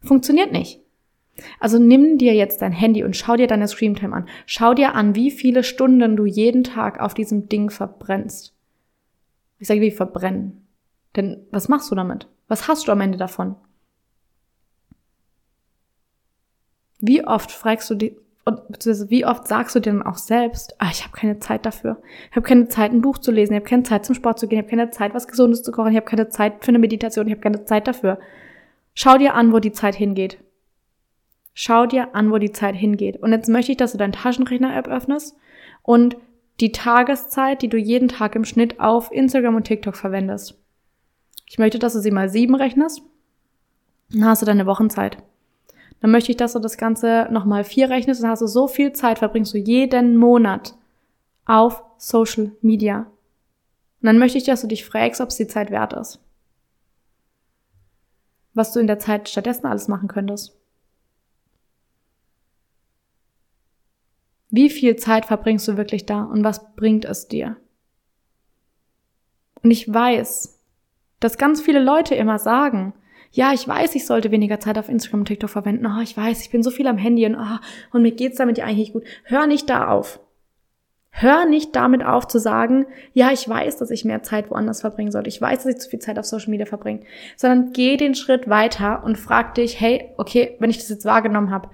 [0.00, 0.80] Funktioniert nicht.
[1.60, 4.28] Also nimm dir jetzt dein Handy und schau dir deine Screamtime an.
[4.46, 8.54] Schau dir an, wie viele Stunden du jeden Tag auf diesem Ding verbrennst.
[9.58, 10.66] Ich sage wie verbrennen.
[11.16, 12.28] Denn was machst du damit?
[12.48, 13.56] Was hast du am Ende davon?
[17.00, 18.16] Wie oft fragst du die,
[19.08, 22.00] wie oft sagst du dir dann auch selbst, ah, ich habe keine Zeit dafür.
[22.30, 24.48] Ich habe keine Zeit, ein Buch zu lesen, ich habe keine Zeit zum Sport zu
[24.48, 26.78] gehen, ich habe keine Zeit, was Gesundes zu kochen, ich habe keine Zeit für eine
[26.78, 28.18] Meditation, ich habe keine Zeit dafür.
[28.94, 30.38] Schau dir an, wo die Zeit hingeht.
[31.60, 33.16] Schau dir an, wo die Zeit hingeht.
[33.16, 35.36] Und jetzt möchte ich, dass du deinen Taschenrechner-App öffnest
[35.82, 36.16] und
[36.60, 40.56] die Tageszeit, die du jeden Tag im Schnitt auf Instagram und TikTok verwendest.
[41.46, 43.02] Ich möchte, dass du sie mal sieben rechnest.
[44.12, 45.18] Dann hast du deine Wochenzeit.
[46.00, 48.22] Dann möchte ich, dass du das Ganze nochmal vier rechnest.
[48.22, 50.76] Dann hast du so viel Zeit, verbringst du jeden Monat
[51.44, 52.98] auf Social Media.
[54.00, 56.20] Und dann möchte ich, dass du dich fragst, ob es die Zeit wert ist.
[58.54, 60.54] Was du in der Zeit stattdessen alles machen könntest.
[64.50, 67.56] Wie viel Zeit verbringst du wirklich da und was bringt es dir?
[69.62, 70.58] Und ich weiß,
[71.20, 72.94] dass ganz viele Leute immer sagen,
[73.30, 75.86] ja, ich weiß, ich sollte weniger Zeit auf Instagram und TikTok verwenden.
[75.86, 77.58] Oh, ich weiß, ich bin so viel am Handy und, oh,
[77.92, 79.04] und mir geht's damit ja eigentlich gut.
[79.24, 80.20] Hör nicht da auf.
[81.10, 85.10] Hör nicht damit auf zu sagen, ja, ich weiß, dass ich mehr Zeit woanders verbringen
[85.10, 85.28] sollte.
[85.28, 87.02] Ich weiß, dass ich zu viel Zeit auf Social Media verbringe.
[87.36, 91.50] Sondern geh den Schritt weiter und frag dich, hey, okay, wenn ich das jetzt wahrgenommen
[91.50, 91.70] habe,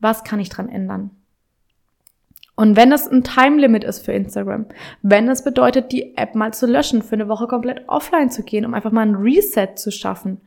[0.00, 1.10] was kann ich dran ändern?
[2.56, 4.66] Und wenn es ein Time Limit ist für Instagram,
[5.02, 8.64] wenn es bedeutet, die App mal zu löschen, für eine Woche komplett offline zu gehen,
[8.64, 10.40] um einfach mal ein Reset zu schaffen,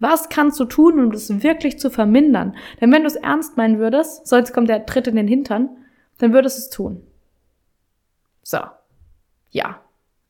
[0.00, 2.56] was kannst du tun, um das wirklich zu vermindern?
[2.80, 5.68] Denn wenn du es ernst meinen würdest, so jetzt kommt der Tritt in den Hintern,
[6.18, 7.06] dann würdest du es tun.
[8.42, 8.58] So.
[9.50, 9.80] Ja.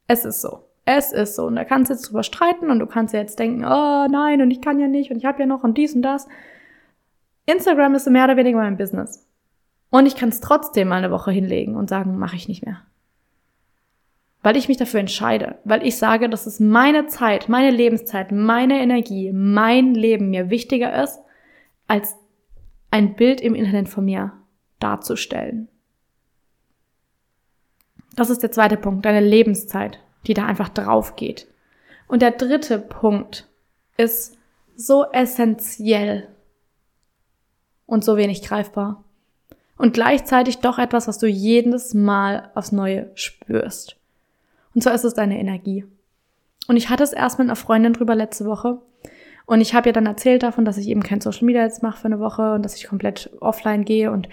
[0.09, 0.69] Es ist so.
[0.85, 1.47] Es ist so.
[1.47, 4.51] Und da kannst du jetzt drüber streiten und du kannst jetzt denken, oh nein, und
[4.51, 6.29] ich kann ja nicht und ich habe ja noch und dies und das.
[7.47, 9.27] Instagram ist mehr oder weniger mein Business.
[9.93, 12.81] Und ich kann es trotzdem mal eine Woche hinlegen und sagen, mache ich nicht mehr.
[14.43, 18.81] Weil ich mich dafür entscheide, weil ich sage, dass es meine Zeit, meine Lebenszeit, meine
[18.81, 21.21] Energie, mein Leben mir wichtiger ist,
[21.89, 22.17] als
[22.91, 24.33] ein Bild im Internet von mir
[24.79, 25.69] darzustellen.
[28.17, 31.49] Das ist der zweite Punkt, deine Lebenszeit, die da einfach drauf geht.
[32.09, 33.47] Und der dritte Punkt
[33.99, 34.39] ist
[34.75, 36.29] so essentiell
[37.85, 39.05] und so wenig greifbar
[39.83, 43.97] und gleichzeitig doch etwas, was du jedes Mal aufs Neue spürst.
[44.77, 45.85] Und zwar ist es deine Energie.
[46.69, 48.79] Und ich hatte es erst mit einer Freundin drüber letzte Woche.
[49.45, 51.99] Und ich habe ihr dann erzählt davon, dass ich eben kein Social Media jetzt mache
[51.99, 54.13] für eine Woche und dass ich komplett offline gehe.
[54.13, 54.29] Und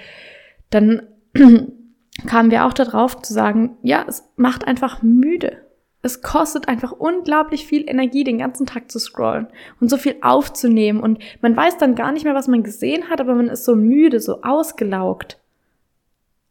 [0.70, 1.02] dann
[2.28, 5.58] kamen wir auch darauf zu sagen, ja, es macht einfach müde.
[6.04, 9.48] Es kostet einfach unglaublich viel Energie, den ganzen Tag zu scrollen
[9.82, 11.00] und so viel aufzunehmen.
[11.00, 13.76] Und man weiß dann gar nicht mehr, was man gesehen hat, aber man ist so
[13.76, 15.39] müde, so ausgelaugt.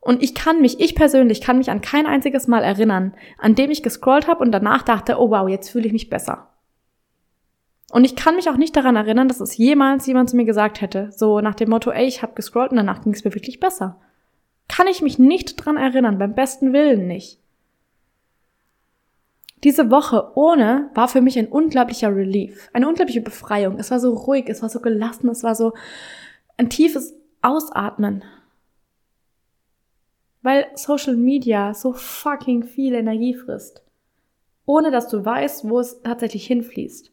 [0.09, 3.71] Und ich kann mich, ich persönlich kann mich an kein einziges Mal erinnern, an dem
[3.71, 6.49] ich gescrollt habe und danach dachte, oh wow, jetzt fühle ich mich besser.
[7.91, 10.81] Und ich kann mich auch nicht daran erinnern, dass es jemals jemand zu mir gesagt
[10.81, 13.61] hätte, so nach dem Motto, ey, ich habe gescrollt und danach ging es mir wirklich
[13.61, 14.01] besser.
[14.67, 17.39] Kann ich mich nicht dran erinnern, beim besten Willen nicht.
[19.63, 23.79] Diese Woche ohne war für mich ein unglaublicher Relief, eine unglaubliche Befreiung.
[23.79, 25.75] Es war so ruhig, es war so gelassen, es war so
[26.57, 28.25] ein tiefes Ausatmen.
[30.43, 33.83] Weil Social Media so fucking viel Energie frisst.
[34.67, 37.11] Ohne dass du weißt, wo es tatsächlich hinfließt.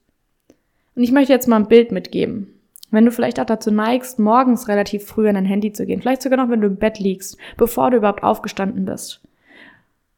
[0.95, 2.59] Und ich möchte jetzt mal ein Bild mitgeben.
[2.91, 6.21] Wenn du vielleicht auch dazu neigst, morgens relativ früh an dein Handy zu gehen, vielleicht
[6.21, 9.21] sogar noch, wenn du im Bett liegst, bevor du überhaupt aufgestanden bist,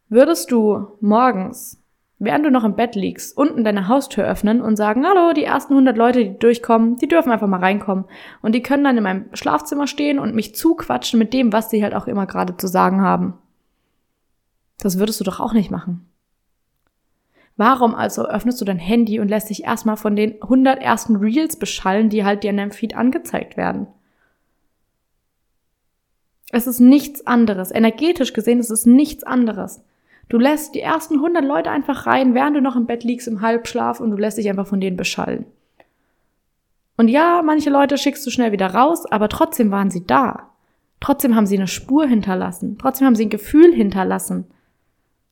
[0.09, 1.81] würdest du morgens
[2.19, 5.73] während du noch im Bett liegst, unten deine Haustür öffnen und sagen, hallo, die ersten
[5.73, 8.05] 100 Leute, die durchkommen, die dürfen einfach mal reinkommen.
[8.41, 11.83] Und die können dann in meinem Schlafzimmer stehen und mich zuquatschen mit dem, was sie
[11.83, 13.35] halt auch immer gerade zu sagen haben.
[14.79, 16.07] Das würdest du doch auch nicht machen.
[17.55, 21.57] Warum also öffnest du dein Handy und lässt dich erstmal von den 100 ersten Reels
[21.57, 23.87] beschallen, die halt dir in deinem Feed angezeigt werden?
[26.51, 27.71] Es ist nichts anderes.
[27.71, 29.83] Energetisch gesehen ist es nichts anderes.
[30.29, 33.41] Du lässt die ersten 100 Leute einfach rein, während du noch im Bett liegst im
[33.41, 35.45] Halbschlaf und du lässt dich einfach von denen beschallen.
[36.97, 40.49] Und ja, manche Leute schickst du schnell wieder raus, aber trotzdem waren sie da.
[40.99, 42.77] Trotzdem haben sie eine Spur hinterlassen.
[42.79, 44.45] Trotzdem haben sie ein Gefühl hinterlassen.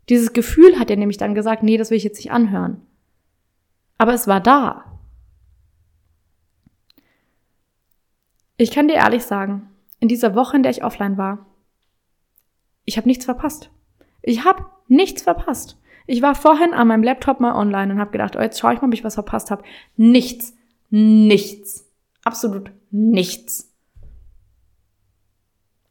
[0.09, 2.81] Dieses Gefühl hat er nämlich dann gesagt, nee, das will ich jetzt nicht anhören.
[3.97, 4.85] Aber es war da.
[8.57, 11.47] Ich kann dir ehrlich sagen, in dieser Woche, in der ich offline war,
[12.85, 13.71] ich habe nichts verpasst.
[14.21, 15.77] Ich habe Nichts verpasst.
[16.07, 18.81] Ich war vorhin an meinem Laptop mal online und habe gedacht, oh, jetzt schaue ich
[18.81, 19.63] mal, ob ich was verpasst habe.
[19.95, 20.55] Nichts.
[20.89, 21.89] Nichts.
[22.23, 23.71] Absolut nichts.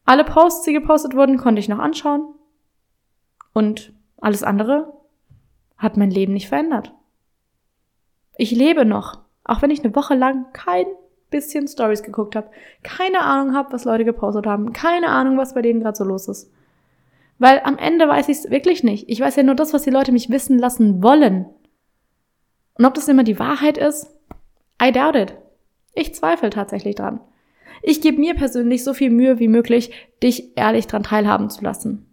[0.04, 2.26] Alle Posts, die gepostet wurden, konnte ich noch anschauen.
[3.52, 4.92] Und alles andere
[5.76, 6.92] hat mein Leben nicht verändert.
[8.37, 10.87] Ich lebe noch, auch wenn ich eine Woche lang kein
[11.30, 12.50] bisschen Stories geguckt habe,
[12.83, 16.28] keine Ahnung habe, was Leute gepostet haben, keine Ahnung, was bei denen gerade so los
[16.28, 16.50] ist.
[17.38, 19.08] Weil am Ende weiß ich es wirklich nicht.
[19.08, 21.46] Ich weiß ja nur das, was die Leute mich wissen lassen wollen.
[22.78, 24.10] Und ob das immer die Wahrheit ist,
[24.82, 25.34] I doubt it.
[25.94, 27.20] Ich zweifle tatsächlich dran.
[27.82, 29.92] Ich gebe mir persönlich so viel Mühe wie möglich,
[30.22, 32.06] dich ehrlich dran teilhaben zu lassen.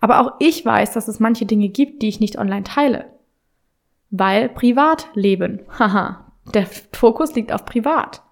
[0.00, 3.06] Aber auch ich weiß, dass es manche Dinge gibt, die ich nicht online teile.
[4.10, 5.60] Weil Privatleben.
[5.78, 8.22] Haha, der Fokus liegt auf Privat.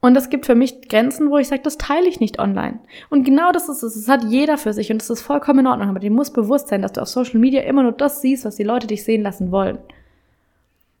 [0.00, 2.80] Und es gibt für mich Grenzen, wo ich sage, das teile ich nicht online.
[3.10, 3.94] Und genau das ist es.
[3.94, 5.90] Das hat jeder für sich und das ist vollkommen in Ordnung.
[5.90, 8.56] Aber dir muss bewusst sein, dass du auf Social Media immer nur das siehst, was
[8.56, 9.78] die Leute dich sehen lassen wollen.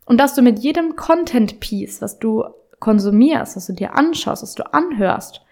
[0.04, 2.44] Und dass du mit jedem Content-Piece, was du
[2.78, 5.42] konsumierst, was du dir anschaust, was du anhörst,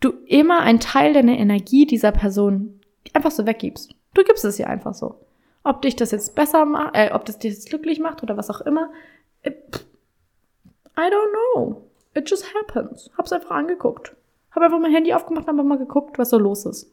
[0.00, 2.80] du immer einen Teil deiner Energie dieser Person
[3.14, 3.94] einfach so weggibst.
[4.14, 5.20] Du gibst es ihr einfach so.
[5.64, 8.50] Ob dich das jetzt besser macht, äh, ob das dich jetzt glücklich macht oder was
[8.50, 8.90] auch immer.
[9.42, 11.87] Äh, I don't know.
[12.18, 13.10] It just happens.
[13.16, 14.16] Hab's einfach angeguckt.
[14.50, 16.92] Hab einfach mein Handy aufgemacht und einfach mal geguckt, was so los ist.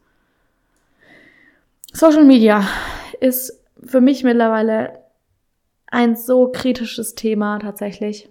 [1.91, 2.67] Social Media
[3.19, 4.99] ist für mich mittlerweile
[5.87, 8.29] ein so kritisches Thema tatsächlich,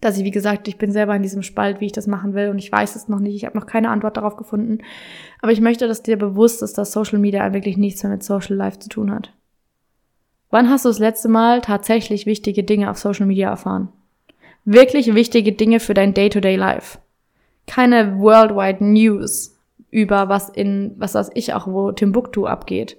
[0.00, 2.50] dass ich, wie gesagt, ich bin selber in diesem Spalt, wie ich das machen will
[2.50, 3.34] und ich weiß es noch nicht.
[3.34, 4.78] Ich habe noch keine Antwort darauf gefunden.
[5.40, 8.54] Aber ich möchte, dass dir bewusst ist, dass Social Media wirklich nichts mehr mit Social
[8.54, 9.32] Life zu tun hat.
[10.50, 13.88] Wann hast du das letzte Mal tatsächlich wichtige Dinge auf Social Media erfahren?
[14.70, 16.98] Wirklich wichtige Dinge für dein Day-to-Day-Life.
[17.66, 19.56] Keine worldwide News
[19.90, 22.98] über was in, was weiß ich auch, wo Timbuktu abgeht.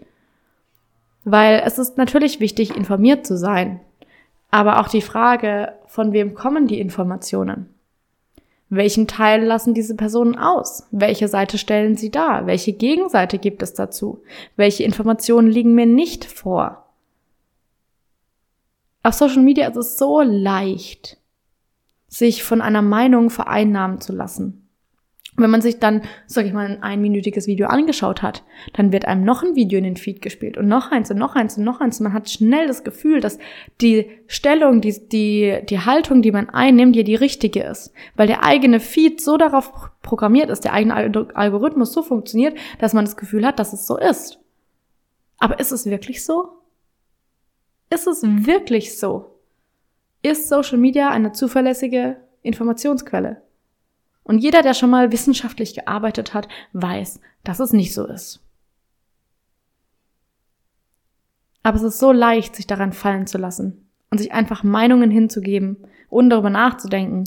[1.26, 3.82] Weil es ist natürlich wichtig, informiert zu sein.
[4.50, 7.72] Aber auch die Frage, von wem kommen die Informationen?
[8.70, 10.88] Welchen Teil lassen diese Personen aus?
[10.90, 12.48] Welche Seite stellen sie dar?
[12.48, 14.24] Welche Gegenseite gibt es dazu?
[14.56, 16.88] Welche Informationen liegen mir nicht vor?
[19.04, 21.19] Auf Social Media ist es so leicht,
[22.10, 24.66] sich von einer Meinung vereinnahmen zu lassen.
[25.40, 28.44] Wenn man sich dann, sag ich mal, ein einminütiges Video angeschaut hat,
[28.74, 31.36] dann wird einem noch ein Video in den Feed gespielt und noch eins und noch
[31.36, 32.02] eins und noch eins.
[32.02, 33.40] Man hat schnell das Gefühl, dass
[33.80, 37.94] die Stellung, die, die, die Haltung, die man einnimmt, ja die richtige ist.
[38.16, 40.96] Weil der eigene Feed so darauf programmiert ist, der eigene
[41.34, 44.40] Algorithmus so funktioniert, dass man das Gefühl hat, dass es so ist.
[45.38, 46.50] Aber ist es wirklich so?
[47.90, 49.39] Ist es wirklich so?
[50.22, 53.42] Ist Social Media eine zuverlässige Informationsquelle?
[54.24, 58.42] Und jeder, der schon mal wissenschaftlich gearbeitet hat, weiß, dass es nicht so ist.
[61.64, 65.78] Aber es ist so leicht, sich daran fallen zu lassen und sich einfach Meinungen hinzugeben,
[66.10, 67.24] ohne darüber nachzudenken,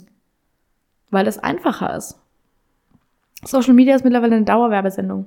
[1.11, 2.18] weil es einfacher ist.
[3.44, 5.26] Social Media ist mittlerweile eine Dauerwerbesendung.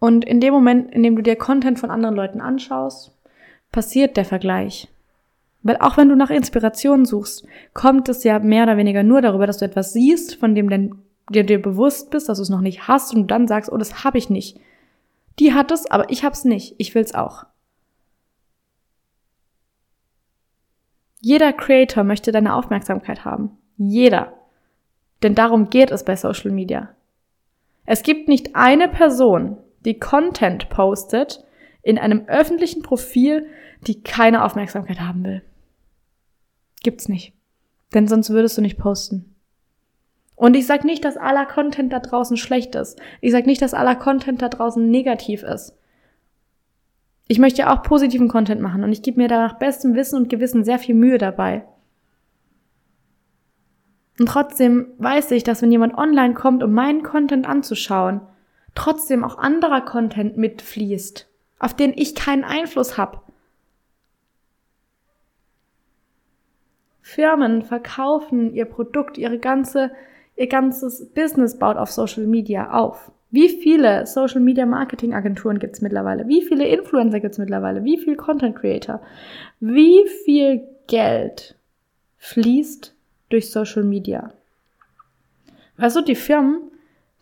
[0.00, 3.12] Und in dem Moment, in dem du dir Content von anderen Leuten anschaust,
[3.72, 4.88] passiert der Vergleich.
[5.62, 9.46] Weil auch wenn du nach Inspiration suchst, kommt es ja mehr oder weniger nur darüber,
[9.46, 10.94] dass du etwas siehst, von dem denn,
[11.30, 13.76] dir, dir bewusst bist, dass du es noch nicht hast und du dann sagst, oh,
[13.76, 14.60] das habe ich nicht.
[15.38, 16.74] Die hat es, aber ich hab's nicht.
[16.78, 17.44] Ich will's auch.
[21.20, 23.58] Jeder Creator möchte deine Aufmerksamkeit haben.
[23.76, 24.32] Jeder.
[25.22, 26.90] Denn darum geht es bei Social Media.
[27.86, 31.44] Es gibt nicht eine Person, die Content postet
[31.82, 33.46] in einem öffentlichen Profil,
[33.86, 35.42] die keine Aufmerksamkeit haben will.
[36.82, 37.34] Gibt's nicht.
[37.94, 39.34] Denn sonst würdest du nicht posten.
[40.36, 43.00] Und ich sag nicht, dass aller Content da draußen schlecht ist.
[43.20, 45.76] Ich sag nicht, dass aller Content da draußen negativ ist.
[47.26, 50.16] Ich möchte ja auch positiven Content machen und ich gebe mir da nach bestem Wissen
[50.16, 51.66] und Gewissen sehr viel Mühe dabei.
[54.18, 58.20] Und trotzdem weiß ich, dass wenn jemand online kommt, um meinen Content anzuschauen,
[58.74, 63.20] trotzdem auch anderer Content mitfließt, auf den ich keinen Einfluss habe.
[67.08, 69.90] Firmen verkaufen ihr Produkt, ihre ganze,
[70.36, 73.10] ihr ganzes Business baut auf Social Media auf.
[73.30, 76.28] Wie viele Social Media Marketing Agenturen gibt's mittlerweile?
[76.28, 77.82] Wie viele Influencer gibt's mittlerweile?
[77.82, 79.00] Wie viel Content Creator?
[79.58, 81.56] Wie viel Geld
[82.18, 82.94] fließt
[83.30, 84.34] durch Social Media?
[85.78, 86.60] Weißt du, die Firmen,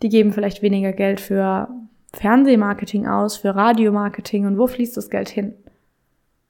[0.02, 1.68] die geben vielleicht weniger Geld für
[2.12, 5.54] Fernsehmarketing aus, für Radiomarketing und wo fließt das Geld hin?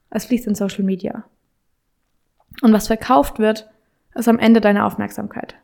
[0.09, 1.25] Es fließt in Social Media.
[2.63, 3.69] Und was verkauft wird,
[4.15, 5.57] ist am Ende deine Aufmerksamkeit.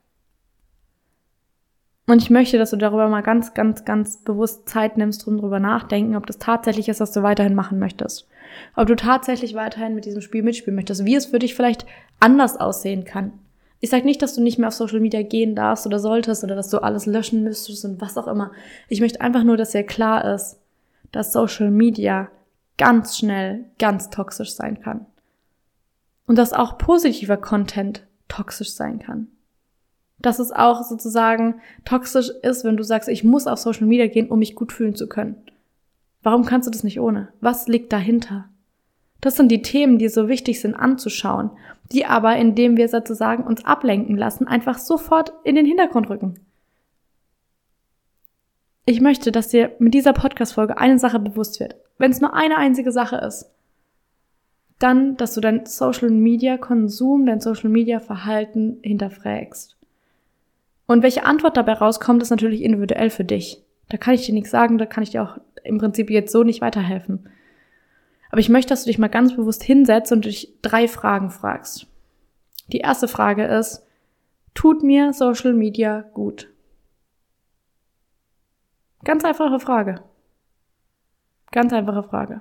[2.06, 5.60] Und ich möchte, dass du darüber mal ganz, ganz, ganz bewusst Zeit nimmst, drum drüber
[5.60, 8.28] nachdenken, ob das tatsächlich ist, was du weiterhin machen möchtest.
[8.74, 11.86] Ob du tatsächlich weiterhin mit diesem Spiel mitspielen möchtest, wie es für dich vielleicht
[12.20, 13.32] anders aussehen kann.
[13.80, 16.54] Ich sage nicht, dass du nicht mehr auf Social Media gehen darfst oder solltest oder
[16.54, 18.52] dass du alles löschen müsstest und was auch immer.
[18.88, 20.58] Ich möchte einfach nur, dass dir klar ist,
[21.12, 22.28] dass Social Media
[22.78, 25.06] ganz schnell ganz toxisch sein kann.
[26.32, 29.26] Und dass auch positiver Content toxisch sein kann.
[30.18, 34.30] Dass es auch sozusagen toxisch ist, wenn du sagst, ich muss auf Social Media gehen,
[34.30, 35.36] um mich gut fühlen zu können.
[36.22, 37.28] Warum kannst du das nicht ohne?
[37.42, 38.48] Was liegt dahinter?
[39.20, 41.50] Das sind die Themen, die so wichtig sind anzuschauen,
[41.92, 46.40] die aber, indem wir sozusagen uns ablenken lassen, einfach sofort in den Hintergrund rücken.
[48.86, 51.76] Ich möchte, dass dir mit dieser Podcast-Folge eine Sache bewusst wird.
[51.98, 53.50] Wenn es nur eine einzige Sache ist,
[54.82, 59.76] dann, dass du dein Social Media Konsum, dein Social Media Verhalten hinterfragst.
[60.86, 63.62] Und welche Antwort dabei rauskommt, ist natürlich individuell für dich.
[63.88, 66.42] Da kann ich dir nichts sagen, da kann ich dir auch im Prinzip jetzt so
[66.42, 67.28] nicht weiterhelfen.
[68.30, 71.86] Aber ich möchte, dass du dich mal ganz bewusst hinsetzt und dich drei Fragen fragst.
[72.68, 73.86] Die erste Frage ist,
[74.54, 76.48] tut mir Social Media gut?
[79.04, 80.02] Ganz einfache Frage.
[81.50, 82.40] Ganz einfache Frage.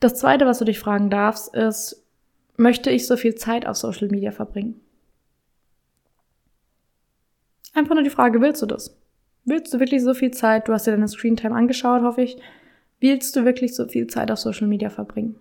[0.00, 2.04] Das zweite, was du dich fragen darfst, ist,
[2.56, 4.80] möchte ich so viel Zeit auf Social Media verbringen?
[7.74, 8.96] Einfach nur die Frage, willst du das?
[9.44, 10.68] Willst du wirklich so viel Zeit?
[10.68, 12.36] Du hast dir deine Screentime angeschaut, hoffe ich.
[13.00, 15.36] Willst du wirklich so viel Zeit auf Social Media verbringen?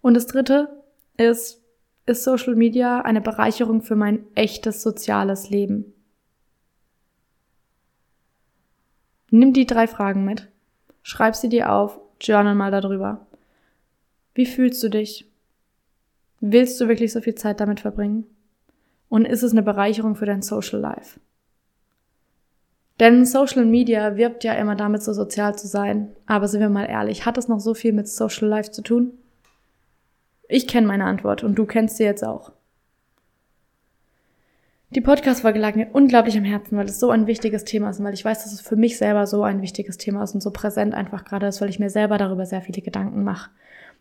[0.00, 0.82] Und das dritte
[1.16, 1.62] ist,
[2.06, 5.92] ist Social Media eine Bereicherung für mein echtes soziales Leben?
[9.30, 10.48] Nimm die drei Fragen mit.
[11.02, 13.26] Schreib sie dir auf, journal mal darüber.
[14.34, 15.26] Wie fühlst du dich?
[16.40, 18.24] Willst du wirklich so viel Zeit damit verbringen?
[19.08, 21.20] Und ist es eine Bereicherung für dein Social Life?
[23.00, 26.14] Denn Social Media wirbt ja immer damit, so sozial zu sein.
[26.26, 29.12] Aber sind wir mal ehrlich, hat es noch so viel mit Social Life zu tun?
[30.48, 32.52] Ich kenne meine Antwort und du kennst sie jetzt auch.
[34.92, 38.06] Die Podcast-Folge lag mir unglaublich am Herzen, weil es so ein wichtiges Thema ist und
[38.06, 40.50] weil ich weiß, dass es für mich selber so ein wichtiges Thema ist und so
[40.50, 43.50] präsent einfach gerade ist, weil ich mir selber darüber sehr viele Gedanken mache.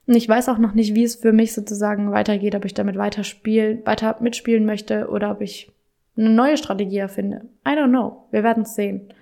[0.08, 2.98] Und ich weiß auch noch nicht, wie es für mich sozusagen weitergeht, ob ich damit
[2.98, 5.72] weiter spielen, weiter mitspielen möchte oder ob ich
[6.18, 7.46] eine neue Strategie erfinde.
[7.68, 8.26] I don't know.
[8.32, 9.14] Wir werden es sehen.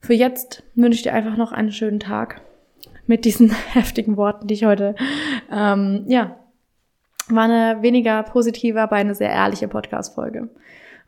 [0.00, 2.40] Für jetzt wünsche ich dir einfach noch einen schönen Tag
[3.06, 4.94] mit diesen heftigen Worten, die ich heute,
[5.52, 6.38] ähm, ja,
[7.28, 10.48] war eine weniger positive, aber eine sehr ehrliche Podcast-Folge.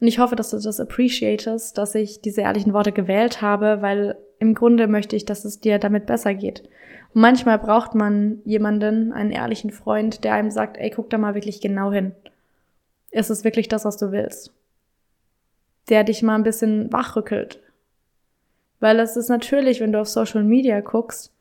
[0.01, 4.17] Und ich hoffe, dass du das appreciatest, dass ich diese ehrlichen Worte gewählt habe, weil
[4.39, 6.69] im Grunde möchte ich, dass es dir damit besser geht.
[7.15, 11.35] Und manchmal braucht man jemanden, einen ehrlichen Freund, der einem sagt, ey, guck da mal
[11.35, 12.13] wirklich genau hin.
[13.11, 14.53] Ist es wirklich das, was du willst?
[15.89, 17.61] Der dich mal ein bisschen wachrückelt.
[18.81, 21.33] Weil es ist natürlich, wenn du auf Social Media guckst,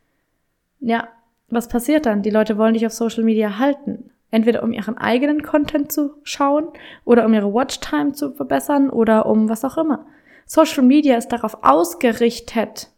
[0.79, 1.07] ja,
[1.49, 2.21] was passiert dann?
[2.21, 4.11] Die Leute wollen dich auf Social Media halten.
[4.33, 6.69] Entweder um ihren eigenen Content zu schauen
[7.05, 10.07] oder um ihre Watchtime zu verbessern oder um was auch immer.
[10.47, 12.89] Social Media ist darauf ausgerichtet,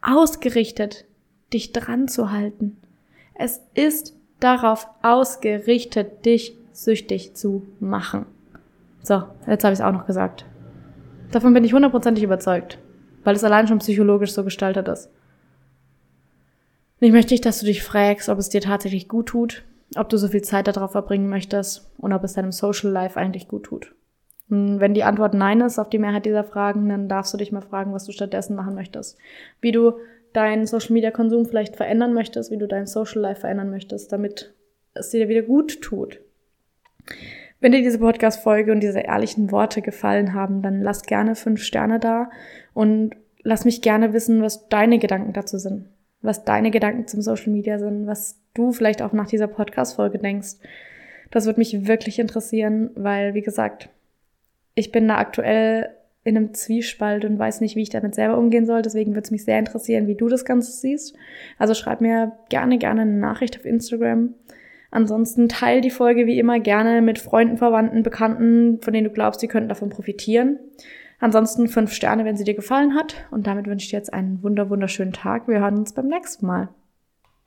[0.00, 1.04] ausgerichtet,
[1.52, 2.80] dich dran zu halten.
[3.34, 8.24] Es ist darauf ausgerichtet, dich süchtig zu machen.
[9.02, 10.46] So, jetzt habe ich es auch noch gesagt.
[11.30, 12.78] Davon bin ich hundertprozentig überzeugt,
[13.22, 15.10] weil es allein schon psychologisch so gestaltet ist.
[17.02, 19.64] Und ich möchte nicht, dass du dich fragst, ob es dir tatsächlich gut tut,
[19.96, 23.48] ob du so viel Zeit darauf verbringen möchtest und ob es deinem Social Life eigentlich
[23.48, 23.92] gut tut.
[24.48, 27.50] Und wenn die Antwort Nein ist auf die Mehrheit dieser Fragen, dann darfst du dich
[27.50, 29.18] mal fragen, was du stattdessen machen möchtest.
[29.60, 29.94] Wie du
[30.32, 34.54] deinen Social Media Konsum vielleicht verändern möchtest, wie du dein Social Life verändern möchtest, damit
[34.94, 36.20] es dir wieder gut tut.
[37.58, 41.98] Wenn dir diese Podcast-Folge und diese ehrlichen Worte gefallen haben, dann lass gerne fünf Sterne
[41.98, 42.30] da
[42.74, 45.88] und lass mich gerne wissen, was deine Gedanken dazu sind
[46.22, 50.54] was deine Gedanken zum Social Media sind, was du vielleicht auch nach dieser Podcast-Folge denkst.
[51.30, 53.88] Das würde mich wirklich interessieren, weil, wie gesagt,
[54.74, 55.90] ich bin da aktuell
[56.24, 58.82] in einem Zwiespalt und weiß nicht, wie ich damit selber umgehen soll.
[58.82, 61.16] Deswegen würde es mich sehr interessieren, wie du das Ganze siehst.
[61.58, 64.34] Also schreib mir gerne, gerne eine Nachricht auf Instagram.
[64.92, 69.40] Ansonsten teil die Folge wie immer gerne mit Freunden, Verwandten, Bekannten, von denen du glaubst,
[69.40, 70.58] sie könnten davon profitieren.
[71.22, 73.14] Ansonsten fünf Sterne, wenn sie dir gefallen hat.
[73.30, 75.46] Und damit wünsche ich dir jetzt einen wunder wunderschönen Tag.
[75.46, 76.68] Wir hören uns beim nächsten Mal.